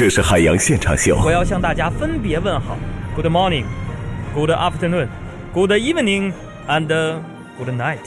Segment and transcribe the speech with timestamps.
[0.00, 1.20] 这是海洋现场秀。
[1.22, 2.74] 我要向大家分别问好
[3.14, 6.86] ：Good morning，Good afternoon，Good evening，and
[7.58, 7.98] Good night。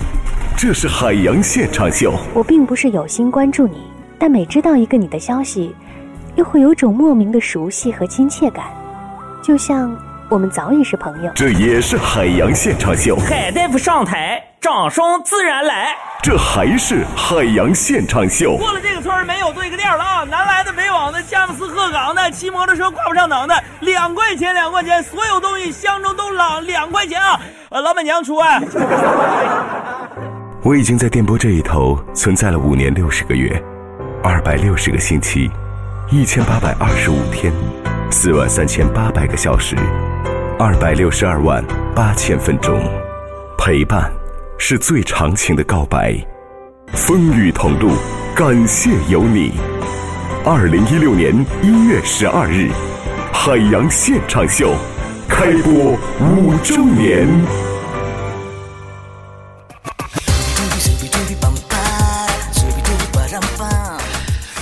[0.57, 2.15] 这是海洋现场秀。
[2.33, 3.83] 我并不是有心关注你，
[4.17, 5.75] 但每知道一个你的消息，
[6.33, 8.65] 又会有种莫名的熟悉和亲切感，
[9.43, 9.95] 就像
[10.29, 11.31] 我们早已是朋友。
[11.35, 13.15] 这也是海洋现场秀。
[13.17, 15.95] 海大夫上台，掌声自然来。
[16.23, 18.55] 这还是海洋现场秀。
[18.55, 20.23] 过了这个村没有对个店了啊！
[20.23, 27.37] 南来的北往的，佳木斯鹤岗的，骑摩托车挂不上档的，两块钱两块钱，所有东西相中都两两块钱啊！
[27.71, 28.61] 呃，老板娘除外！
[30.63, 33.61] 我已经在电波这一头存在了五年六十个月，
[34.23, 35.51] 二百六十个星期，
[36.09, 37.51] 一千八百二十五天，
[38.09, 39.75] 四万三千八百个小时，
[40.57, 41.61] 二百六十二万
[41.93, 42.79] 八千分钟，
[43.57, 44.09] 陪伴。
[44.65, 46.15] 是最长情的告白，
[46.93, 47.91] 风雨同路，
[48.33, 49.51] 感谢有你。
[50.45, 52.71] 二零一六年一月十二日，
[53.33, 54.73] 海洋现场秀
[55.27, 55.73] 开播
[56.21, 57.27] 五周年。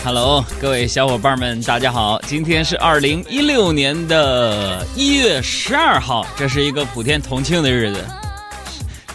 [0.03, 2.19] Hello，各位小伙伴们，大家好！
[2.25, 8.03] 今天是二零一六年的一月十二号，这是一个普天同庆的日子。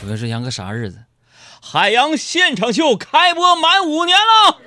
[0.08, 0.98] 这是像个啥日子？
[1.60, 4.58] 海洋现场秀开播满五年了。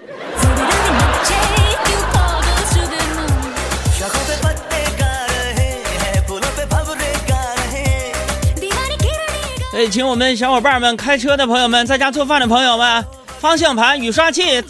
[9.71, 13.05] 哎，请我们小伙伴们、开车的朋友们、在家做饭的朋友们，
[13.39, 14.61] 方向盘、雨刷器、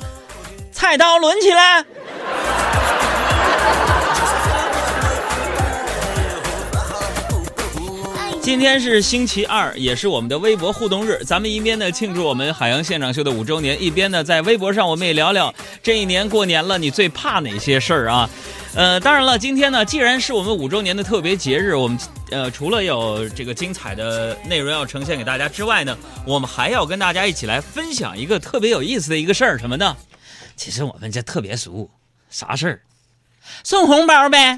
[0.71, 1.83] 菜刀抡起来。
[8.49, 11.21] 今天是星期二，也是我们的微博互动日。
[11.23, 18.27] 咱们一边呢庆祝我们海洋现场秀的五周年，一边呢在微博上我们也聊聊这一年过年了，你最怕哪些事儿啊？
[18.73, 21.95] 呃，当然了，今天呢既然是我们五周年的特别节日，我们
[22.31, 29.95] 呃除了有这个精彩的内容要呈现给大家之外呢，我们还要跟大家一起来分享一个特别有意思的一个事儿，什么呢？
[30.55, 31.87] 其实我们这特别俗，
[32.31, 32.81] 啥事儿？
[33.63, 34.57] 送红包呗。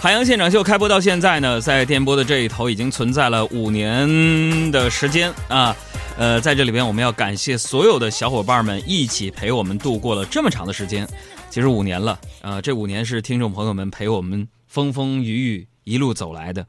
[0.00, 5.74] 海洋现场秀开播到现在呢，在电波的这一头已经存在了五年的时间啊，
[6.16, 11.06] 呃，在这里边我们要感谢所有的小伙伴们一起陪我们度过了这么长的时间，
[11.50, 12.16] 其实五年了。
[12.42, 16.64] 啊，这五年是听众朋友们陪我们风风雨雨一路走来的，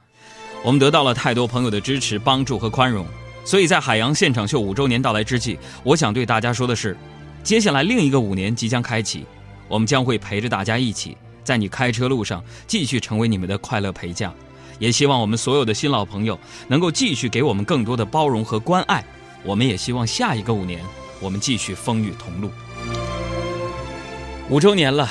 [0.63, 3.05] 我们得到了太多朋友的支持、帮助和宽容，
[3.45, 6.97] 所以在海洋现场秀五周年到来之际，我想对大家说的是，
[7.43, 9.23] 接下来另一个五年即将开启，
[9.67, 11.15] 我们将会陪着大家一起。
[11.49, 14.31] 在你开车路上，继续成为你们的快乐陪驾，
[14.77, 19.03] 也希望我们所有的新老朋友能够继续给我们更多的包容和关爱。
[19.43, 20.79] 我们也希望下一个五年，
[21.19, 22.51] 我们继续风雨同路。
[24.47, 25.09] 五周年了，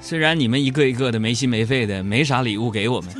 [0.00, 3.14] 虽然你们一个一个的没心没肺的，没啥礼物给我们，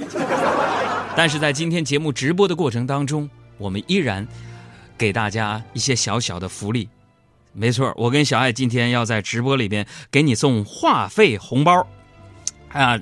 [1.14, 4.26] 但是在今天节目直播的过程当中，我们依然
[4.96, 6.88] 给大家一些小小的福利。
[7.52, 11.86] 没错，我跟小爱今天要在直播里边给你送话费红包。
[12.74, 12.98] 啊，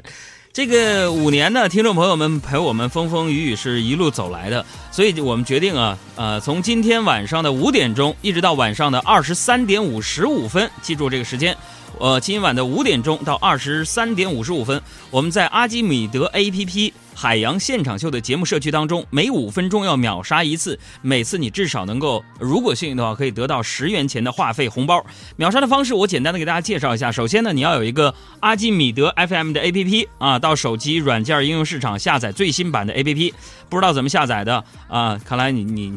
[0.53, 11.57] 这个五年呢，听众朋友们陪我们风风雨雨是一路走来的，所以我们决定啊，呃，从今天晚上的五点钟一直到晚上的二十三点五十五分，记住这个时间。
[12.03, 25.07] 呃，今晚的五点钟到二十三点五十五分，我们在阿基米德 APP 海洋现场秀的节目社区当中，每五分钟要秒杀一次，每次你至少能够，如果幸运的话，可以得到十元钱的话费红包。
[25.37, 33.33] 秒杀的方式我简单的给大家介绍一下，首先呢，你要有一个阿基米德 FM 的 APP 啊，到手机软件应用市场下载最新版的 APP，
[33.69, 35.95] 不知道怎么下载的啊，看来你你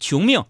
[0.00, 0.42] 穷命。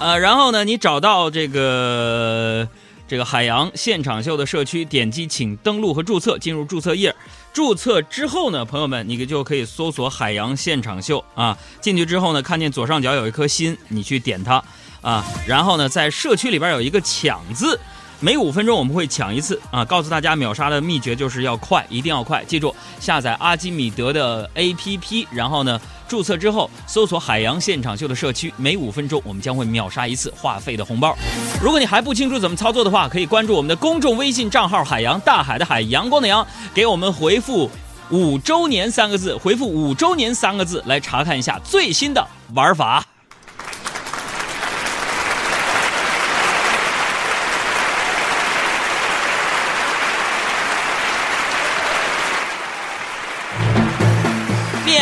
[0.00, 2.66] 呃，然后呢，你找到这个
[3.06, 7.14] 这个海洋现场秀的社区，点击请登录和注册，进入注册页。
[7.52, 11.56] 注册之后呢，朋友们，你就可以搜索海洋现场秀啊。
[11.82, 14.64] 进去之后呢，看见左上角有一颗心，你去点它
[15.02, 15.22] 啊。
[15.46, 17.78] 然后呢，在社区里边有一个抢字。
[18.22, 19.82] 每五分钟我们会抢一次啊！
[19.82, 22.44] 告诉大家秒杀的秘诀就是要快，一定要快！
[22.44, 31.16] 记住，下载阿基米德的 APP，然后呢，注册之后搜索“海洋现场秀”的社区，每五分钟我们将会秒杀一次话费的红包。
[31.62, 37.70] 如果你还不清楚怎么操作的话，可以关注我们的公众微信账号“海洋大海的海阳光的阳”，给我们回复
[38.12, 42.22] “五周年”三个字，回复“五周年”三个字来查看一下最新的
[42.54, 43.02] 玩法。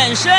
[0.08, 0.32] 隐身。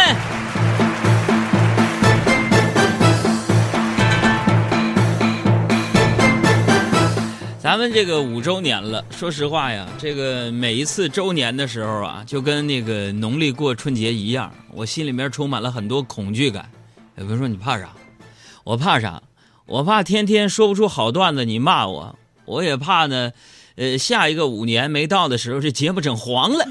[7.61, 16.67] 咱们这个五周年了说实话呀这个每一次周年的时候啊就跟那个农历过春节一样我心里面充满了很多恐惧感。
[17.17, 17.89] 有人说你怕啥？
[18.63, 19.21] 我怕啥？
[19.67, 22.17] 我怕天天说不出好段子你骂我。
[22.45, 23.31] 我也怕呢
[23.75, 26.65] 呃下一个五年没到的时候这节目整黄了。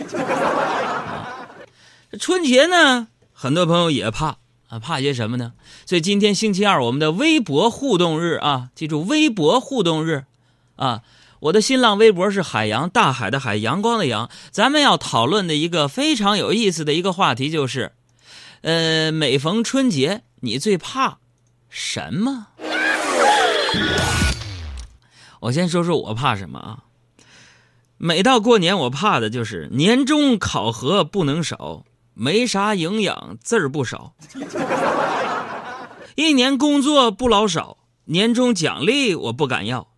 [2.16, 4.38] 春节呢，很多朋友也怕
[4.68, 5.52] 啊，怕些什么呢？
[5.84, 10.24] 所以今天星期二，我们的微博互动日啊，记住微博互动日。
[10.76, 11.02] 啊，
[11.40, 14.30] 我的新浪微博是海洋大海的海，阳光的阳。
[14.50, 17.92] 咱们要讨论的一个非常有意思的一个话题就是，
[18.62, 21.18] 呃，每逢春节，你最怕
[21.68, 22.46] 什么？
[25.40, 26.84] 我先说说我怕什么啊？
[27.96, 31.84] 每到过年，我怕的就是年终考核不能少，
[32.20, 34.14] 没啥营养，字儿不少。
[36.16, 39.92] 一年工作不老少，年终奖励我不敢要。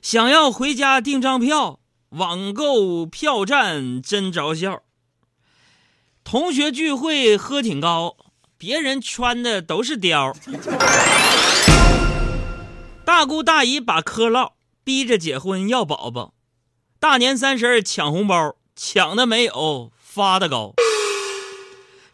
[0.00, 4.82] 想要回家订张票，网购票站真着笑。
[6.22, 8.16] 同学聚会喝挺高，
[8.56, 10.32] 别人穿的都是貂。
[13.04, 14.52] 大姑大姨把嗑唠，
[14.84, 16.34] 逼着结婚要宝宝。
[17.00, 20.74] 大年三十抢红包，抢的没有发的高。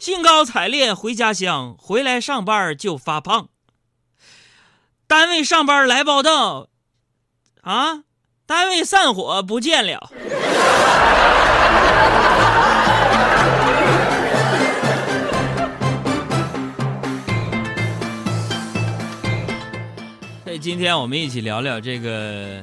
[0.04, 3.48] 兴高采烈回家乡，回来上班就发胖。
[5.06, 6.68] 单位上班来报道。
[7.62, 8.02] 啊！
[8.44, 10.12] 单位散伙不见了。
[20.44, 22.62] 所以今天我们一起聊聊这个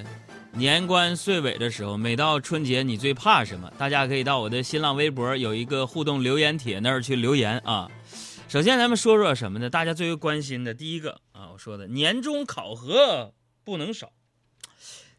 [0.53, 3.71] 年关岁尾的时候，每到春节你最怕什么？
[3.77, 7.89] 大家可以到我的新浪微博有一个互动留言帖那儿去留言啊。
[8.49, 9.69] 首先咱们说说什么呢？
[9.69, 13.33] 大家最为关心的第一个啊，我说的年终考核
[13.63, 14.11] 不能少。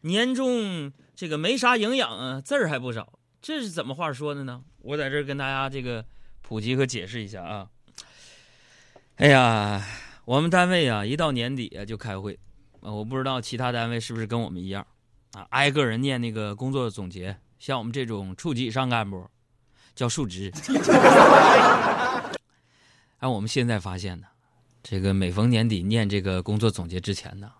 [0.01, 4.61] 年终这个没啥营养啊，字儿还不少，这是怎么话说的呢？
[4.83, 6.05] 我在这儿跟大家这个
[6.43, 7.67] 普及和解释一下啊。
[9.15, 9.83] 哎呀，
[10.25, 12.37] 我们单位啊，一到年底啊就开会，
[12.81, 14.85] 啊，我不知道其他单位是不是跟我们一样
[15.33, 19.27] 啊，挨个人念那个工作总结，像我们这种处级以上干部
[19.95, 20.51] 叫述职。
[23.19, 24.27] 而我们现在发现呢，
[24.81, 27.51] 这个每逢年底念这个工作总结之前呢，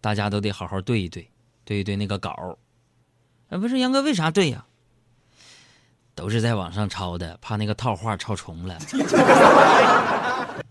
[0.00, 1.28] 大家都得好好对一对。
[1.64, 2.56] 对一对，那个稿
[3.48, 4.64] 哎，不是杨哥，为啥对呀？
[6.14, 8.78] 都是在网上抄的，怕那个套话抄重了。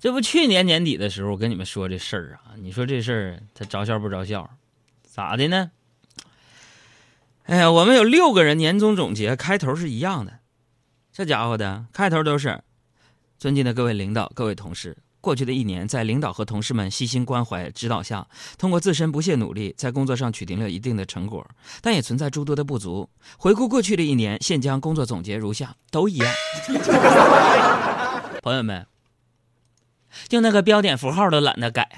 [0.00, 4.48] 这不去年年底的时候，我跟你们说这事儿啊，你说这事儿他着笑不着笑？
[5.16, 5.70] 咋的呢？
[7.44, 10.40] 哎呀，我们有六个人年终总结，开头是一样的，
[11.10, 12.62] 这家伙的开头都是：
[13.38, 14.98] 尊敬的各位领导、各位同事。
[15.22, 18.26] 过去的一年，在领导和同事们细心关怀指导下，
[18.58, 21.48] 通过自身不懈努力，在工作上取得了一定的成果，
[21.80, 23.08] 但也存在诸多的不足。
[23.38, 26.30] 回顾过去的一年，现将工作总结如下，都一样。
[28.44, 28.86] 朋友们，
[30.28, 31.88] 就那个标点符号都懒得改。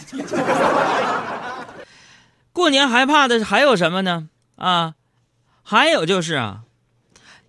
[2.58, 4.30] 过年害怕的还有什么呢？
[4.56, 4.96] 啊，
[5.62, 6.64] 还有就是啊，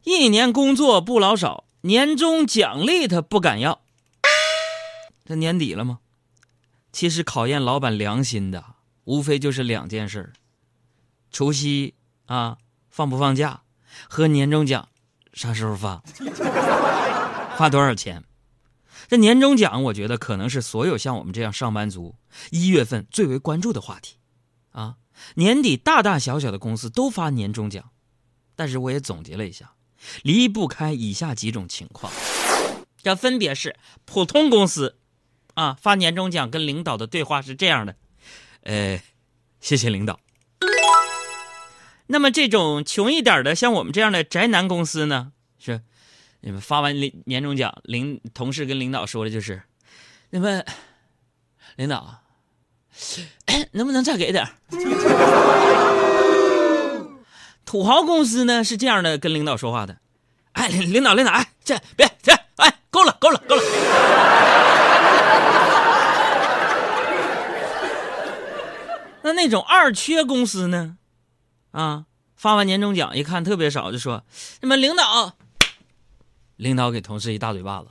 [0.03, 3.81] 一年工作不老少，年终奖励他不敢要。
[5.25, 5.97] 这年底了吗？
[6.91, 8.63] 其实考验老板良心的，
[9.05, 10.31] 无非就是两件事
[11.31, 11.95] 除夕
[12.27, 12.57] 啊，
[12.91, 13.63] 放不放假，
[14.07, 14.89] 和年终奖
[15.33, 16.03] 啥时候发，
[17.57, 18.23] 发多少钱？
[19.07, 22.13] 这年终奖，我觉得可能是所有像我们这样上班族
[22.51, 24.17] 一月份最为关注的话题，
[24.79, 24.95] 啊，
[25.35, 27.91] 年底大大小小的公司都发年终奖，
[28.55, 29.73] 但是我也总结了一下，
[30.23, 32.13] 离不开以下几种情况，
[33.03, 34.95] 这分别是普通公司。
[35.55, 37.97] 啊，发年终奖跟领导的对话是这样的，
[38.61, 39.01] 呃，
[39.59, 40.17] 谢谢领导。
[42.07, 45.81] 那么这种穷一点的，像我们这样的宅男公司呢，是
[46.39, 49.63] 你们发完领年终奖，领同事跟领导说的就是，
[50.29, 50.63] 那么
[51.75, 52.23] 领导
[53.71, 54.47] 能不能再给点
[57.65, 59.97] 土豪公司呢是这样的，跟领导说话的，
[60.53, 63.61] 哎，领导领导，哎，这别这，哎，够了够了够了。
[69.21, 70.97] 那那种二缺公司呢？
[71.71, 74.23] 啊，发完年终奖一看特别少，就说
[74.61, 75.33] ：“你们领导，
[76.55, 77.89] 领导给同事一大嘴巴子。”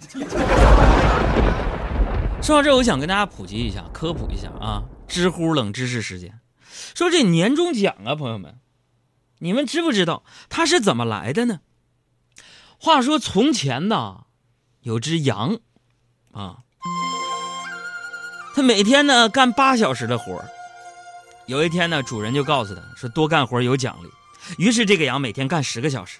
[2.42, 6.40] 说到这，我想跟大家普及一下、科普一下啊，知乎冷知识时间。
[6.94, 8.58] 说这年终奖啊，朋友们，
[9.38, 11.60] 你们知不知道它是怎么来的呢？
[12.78, 14.26] 话说从前呢，
[14.82, 15.58] 有只羊，
[16.32, 16.58] 啊。
[18.54, 20.44] 它每天呢干八小时的活
[21.46, 24.10] 有一天呢，主人就告诉他说多干活有奖励。
[24.58, 26.18] 于是这个羊每天干十个小时。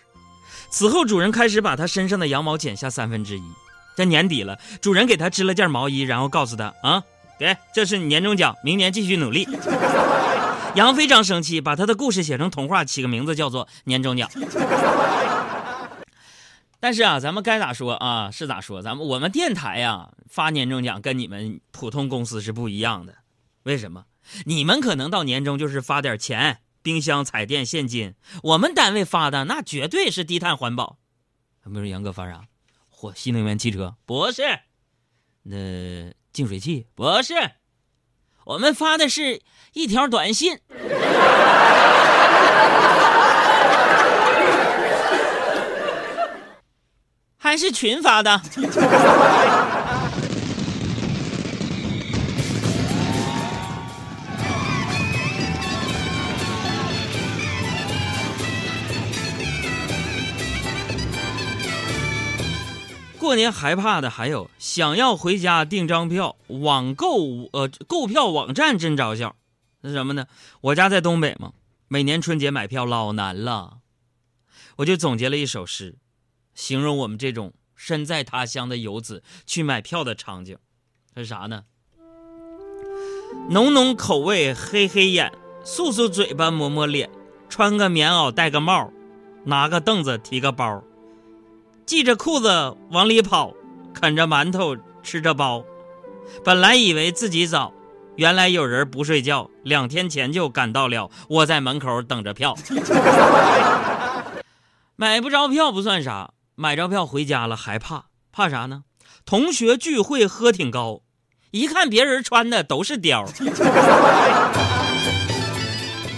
[0.71, 3.43] 此后，主人开始把他身上的羊毛剪下三分之一。
[3.97, 7.03] 这年底了，主人给他织了件毛衣，然后告诉他啊，
[7.39, 9.49] 给，这是你年终奖，明年继续努力。
[10.75, 14.29] 杨非常生气，把他的故事写成童话，起个名字叫做《年终奖》。
[16.81, 23.15] 但是啊，咱们该咋说啊是咋说，咱们我们电台呀发年终奖跟你们普通公司是不一样的。
[23.65, 24.05] 为什么？
[24.45, 30.99] 你们可能到年终就是发点钱，冰箱、彩电、现金，我们单位发的那绝对是低碳环保。
[31.65, 32.43] 比如杨哥发啥？
[32.95, 33.97] 嚯，新能源汽车？
[34.07, 34.43] 不是，
[35.43, 36.87] 那净水器？
[36.95, 37.35] 不是，
[38.45, 39.43] 我们发的是
[39.73, 40.61] 一条短信。
[47.37, 48.41] 还是群发的。
[63.29, 69.37] 过年害怕的还有想要回家订张票，网购呃购票网站真着笑。
[69.83, 70.27] 那什么呢？
[70.63, 71.53] 我家在东北嘛，
[71.89, 73.81] 每年春节买票老难了，
[74.77, 75.99] 我就总结了一首诗。
[76.55, 80.57] 形容我们这种身在他乡的游子去买票的场景，
[81.15, 81.65] 是啥呢？
[83.51, 85.31] 浓浓口味，黑黑眼，
[85.63, 87.11] 漱漱嘴巴，抹抹脸，
[87.51, 88.91] 穿个棉袄，戴个帽，
[89.45, 90.83] 拿个凳子，提个包，
[91.89, 93.55] 系着裤子往里跑，
[93.95, 95.65] 啃着馒头，吃着包。
[96.45, 97.73] 本来以为自己早，
[98.17, 102.55] 原来有人不睡觉，两天前就赶到了，我在门口等着票。
[104.97, 106.35] 买不着票不算啥。
[106.57, 108.83] 买着票回家了，还怕，怕啥呢？
[109.25, 111.01] 同学聚会喝挺高，
[111.53, 113.27] 一看别人穿的都是貂。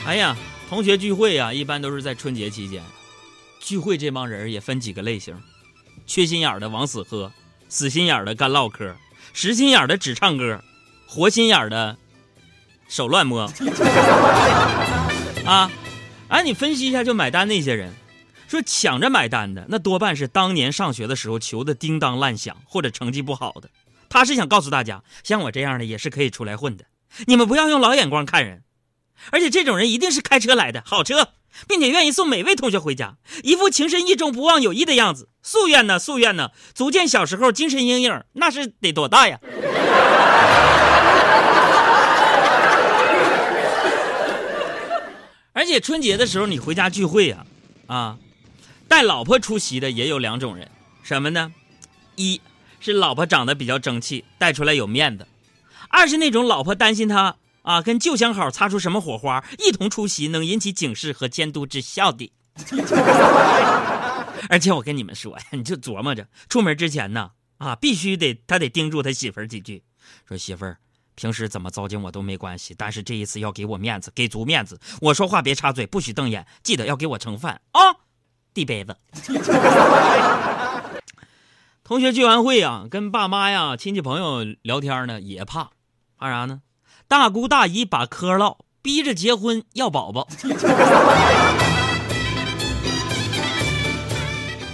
[0.04, 0.36] 哎呀，
[0.68, 2.82] 同学聚会呀，一般都是在春节期间。
[3.60, 5.36] 聚会这帮人也分几个类型：
[6.10, 7.30] 缺心眼的往死喝，
[7.68, 8.96] 死心眼的干唠嗑，
[9.32, 10.60] 实心眼的只唱歌，
[11.06, 11.96] 活心眼的
[12.88, 13.42] 手乱摸。
[15.46, 15.70] 啊，
[16.26, 17.94] 哎，你分析一下，就买单那些人。
[18.48, 23.70] 说抢着买单的那多半是当年上学的时候求的叮当乱响或者成绩不好的，
[24.08, 26.86] 他是想告诉大家，像我这样的也是可以出来混的，
[27.26, 28.64] 你们不要用老眼光看人，
[29.30, 31.28] 而且这种人一定是开车来的好车，
[31.68, 39.38] 并且愿意送每位同学回家，一副情深意重不忘友谊的样子，夙愿呢夙愿呢，足见小时候精神阴影那是得多大呀！
[45.52, 47.44] 而且春节的时候你回家聚会呀，
[47.86, 48.16] 啊。
[48.88, 50.68] 带老婆出席的也有两种人，
[51.04, 51.52] 什么呢？
[52.16, 52.40] 一
[52.80, 55.26] 是老婆长得比较争气，带出来有面子；
[55.88, 62.32] 二是那种老婆担心他啊跟旧相好擦出什么火花，一同出席能引起警示和监督之效的。
[64.48, 69.82] 而且我跟你们说呀，你就琢磨着出门之前呢，啊，必须得他得叮嘱他媳妇儿几句，
[70.26, 70.78] 说媳妇儿
[71.14, 74.80] 平时怎么糟践我都没关系，但是这一次要给我面子，给足面子。
[75.00, 77.80] 我说话别插嘴，不许瞪眼，记得要给我盛饭啊。
[78.52, 78.96] 递杯子，
[81.84, 85.70] 同学聚完会呀，跟爸妈呀、亲戚朋友聊天呢，也怕，
[86.16, 86.62] 怕啥呢？
[87.06, 90.26] 大姑大姨把嗑唠，逼着结婚要宝宝。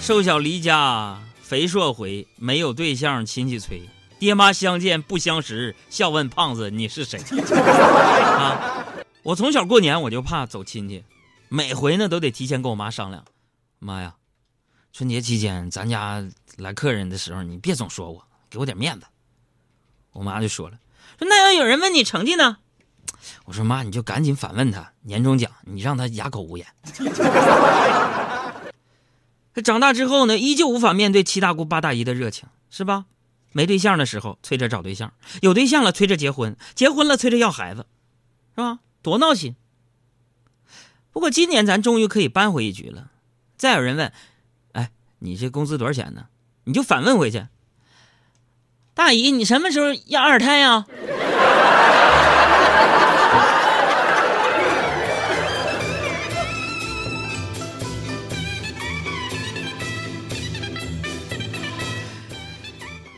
[0.07, 3.83] 瘦小离家，肥硕回，没有对象亲戚催，
[4.21, 7.19] 爹妈相见不相识，笑问胖子你是谁？
[7.51, 8.87] 啊！
[9.25, 11.03] 我从小过年我就怕走亲戚，
[11.49, 13.25] 每回呢都得提前跟我妈商量。
[13.81, 14.15] 妈呀，
[14.93, 16.25] 春节期间咱家
[16.57, 19.07] 来客人的时候，你别总说我，给我点面子。
[20.13, 20.79] 我妈就说了，
[21.19, 22.59] 说那要有人问你成绩呢？
[23.45, 26.65] 我说妈，你就赶紧反问他年终奖，你让他哑口无言。
[29.57, 33.07] 这长大之后呢，依旧无法面对七大姑八大姨的热情，是吧？
[33.53, 37.87] 没对象的时候催着找对象，有对象了催着结婚，结婚了催着要孩子，
[38.55, 38.81] 是吧？
[39.01, 39.57] 多闹心。
[41.11, 43.11] 不过今年咱终于可以扳回一局了。
[43.57, 44.13] 再有人问，
[44.73, 46.27] 哎，你这工资多少钱呢？
[46.65, 47.47] 你就反问回去，
[48.93, 50.85] 大姨，你什么时候要二胎呀？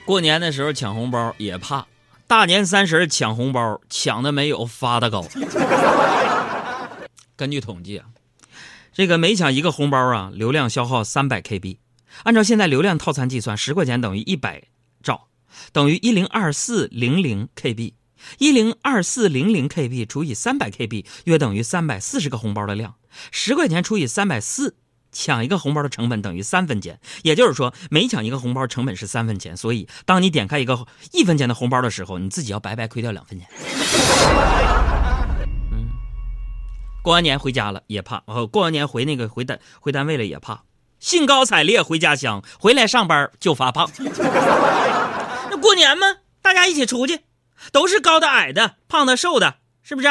[0.09, 1.87] 过年的时候抢红包也怕，
[2.27, 5.23] 大年三十抢红包抢的没有发的高。
[7.37, 8.07] 根据统计啊。
[8.95, 11.77] 这个每抢一个红包啊，流量消耗三百 KB，
[12.23, 14.69] 按照现在流量套餐计算，十块钱等于一百
[15.03, 15.29] 兆，
[15.73, 17.93] 等于一零二四零零 KB，
[18.39, 22.95] 一零二四零零 KB 除以三百 KB，约等于三百四十个红包的量。
[23.31, 24.75] 十块钱除以三百四，
[25.21, 27.01] 抢一个红包的成本等于三分钱。
[27.23, 29.57] 也就是说，每抢一个红包成本是三分钱。
[29.57, 33.49] 所以，当你点开一个一分钱的红包的时候，你自己要白白亏掉两分钱。
[35.73, 35.91] 嗯，
[37.03, 40.63] 过完年回家了也怕，哦，过完年回那个回单回单位了也怕。
[41.01, 43.91] 兴高采烈回家乡，回来上班就发胖。
[45.51, 46.07] 那过年嘛，
[46.41, 47.21] 大家一起出去，
[47.73, 50.09] 都是高的、矮的、胖的、瘦的，是不是？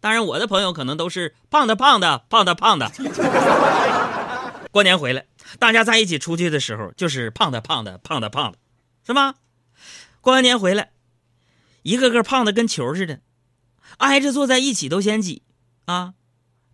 [0.00, 2.90] 当然，我的朋友可能都是胖的、胖的、胖的、胖的。
[4.72, 5.26] 过年回来，
[5.58, 8.58] 大家在一起出去的时候，就是胖的、胖的、胖的、胖的，
[9.06, 9.34] 是吗？
[10.22, 10.92] 过完年回来，
[11.82, 13.20] 一个个胖的跟球似的，
[13.98, 15.42] 挨着坐在一起都嫌挤
[15.84, 16.14] 啊。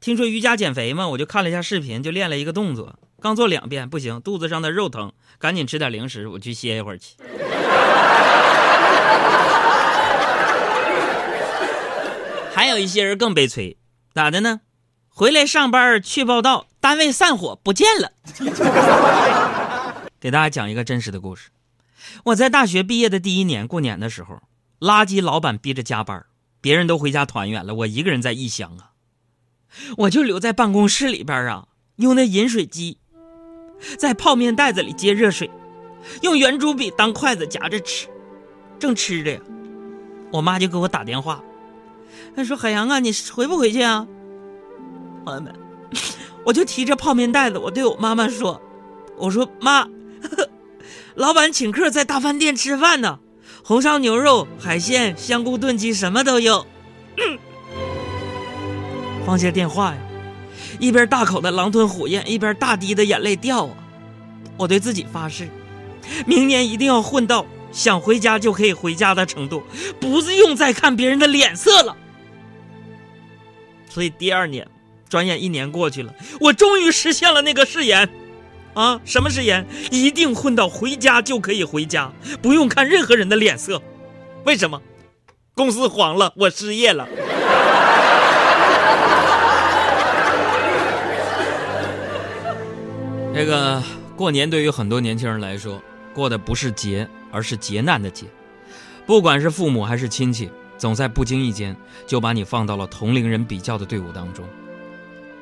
[0.01, 3.01] 听说瑜伽减肥嘛，我就看了一下视频，就练了一个动作。
[3.21, 7.17] 刚做两遍不行，肚子上的肉疼，赶紧吃点零食，我去歇一会儿去。
[12.55, 13.77] 还有一些人更悲催，
[14.15, 14.61] 咋的呢？
[15.09, 18.11] 回来上班去报道，单位散伙不见了。
[20.19, 21.51] 给大家讲一个真实的故事。
[22.25, 24.41] 我在大学毕业的第一年过年的时候，
[24.81, 26.25] 垃圾老板逼着加班，
[26.63, 28.93] 别人都回家团圆了，我一个人在异乡啊，
[29.99, 32.97] 我就留在办公室里边啊，用那饮水机。
[33.99, 35.51] 在泡面袋子里接热水，
[36.23, 38.09] 用圆珠笔当筷子夹着吃，
[38.79, 39.41] 正吃着呀，
[40.33, 41.45] 我妈就给我打电话，
[42.35, 44.09] 她说：“海洋啊，你回不回去啊？”
[45.27, 45.55] 朋友们，
[46.49, 48.59] 我就提着泡面袋子，我对我妈妈说
[49.19, 49.87] ：“我说妈，
[51.15, 53.19] 老板请客在大饭店吃饭呢，
[53.63, 56.67] 红烧牛肉、海鲜、香菇炖鸡什么都有。”
[59.27, 59.99] 放下电话呀。
[60.81, 63.77] 一边大口的狼吞虎咽，一边大滴的眼泪掉啊！
[64.57, 65.51] 我对自己发誓，
[66.25, 69.63] 明年一定要混到想回家就可以回家的程度，
[70.01, 71.95] 不用再看别人的脸色了。
[73.87, 74.67] 所以第二年，
[75.09, 78.09] 转眼一年过去了，我终于实现了那个誓言，
[78.75, 79.67] 啊，什么誓言？
[79.91, 83.83] 一定混到回家就可以回家，不用看任何人的脸色。
[84.45, 84.81] 为什么？
[85.55, 87.09] 公司黄了，我失业了。
[93.35, 93.83] 这个
[94.17, 95.83] 过年对于很多年轻人来说，
[96.15, 98.27] 过的不是劫，而是劫难的劫。
[99.07, 104.45] 不管是父母还是亲戚，总在不经意间就把你放到了同龄人比较的队伍当中。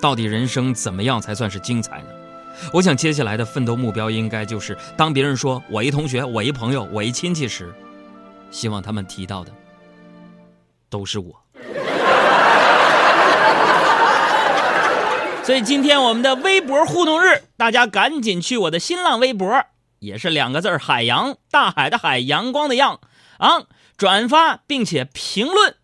[0.00, 2.06] 到底人生怎么样才算是精彩呢？
[2.72, 7.72] 我想接下来的奋斗目标应该就是：当别人说我一同学、我一朋友、我一亲戚时，
[8.50, 9.52] 希望他们提到的
[10.88, 11.42] 都是我。
[15.44, 19.64] 所以今天我们的微博互动日，大家赶紧去我的新浪微博，
[19.98, 23.00] 也是两个字海洋大海的海，阳光的阳
[23.38, 23.64] 啊，
[23.96, 25.76] 转发并且评论。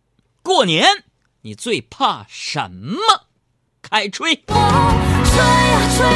[0.43, 1.05] 过年
[1.43, 2.99] 你最怕什么？
[3.93, 4.35] 爱吹。
[4.47, 4.57] 吹啊
[5.95, 6.09] 吹啊，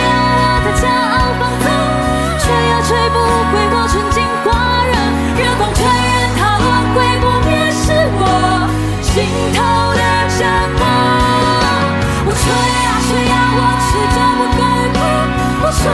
[0.48, 1.68] 我的骄傲放纵，
[2.40, 3.20] 吹啊吹不
[3.52, 4.48] 回我纯净花
[4.88, 4.96] 容。
[5.36, 8.24] 任风吹人它落，会不灭是我
[9.02, 9.12] 心
[9.52, 9.60] 头
[9.92, 10.00] 的
[10.38, 10.40] 折
[10.72, 10.80] 磨。
[12.24, 14.64] 我吹啊吹啊，我始终不敢
[14.96, 14.98] 哭。
[15.60, 15.84] 我吹、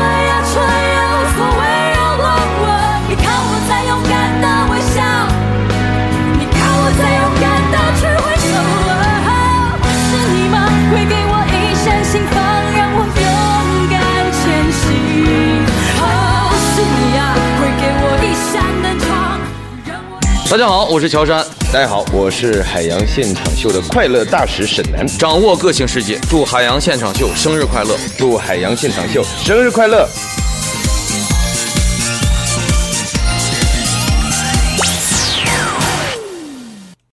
[20.52, 21.42] 大家好，我是乔杉。
[21.72, 25.06] 大家好，我是海洋现场秀的快乐大使沈南。
[25.06, 27.96] 掌握个性世界，祝海洋现场秀生日快乐！
[28.18, 30.06] 祝海洋现场秀生日快乐！